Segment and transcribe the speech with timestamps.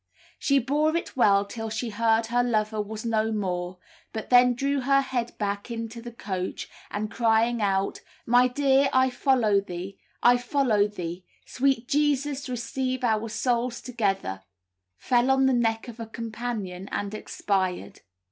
[0.39, 3.77] She bore it well till she heard her lover was no more,
[4.11, 9.11] but then drew her head back into the coach, and crying out, "My dear, I
[9.11, 9.99] follow thee!
[10.23, 11.23] I follow thee!
[11.45, 14.41] Sweet Jesus, receive our souls together!"
[14.97, 18.01] fell on the neck of a companion and expired.